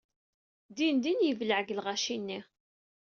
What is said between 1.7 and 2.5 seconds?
lɣaci-nni.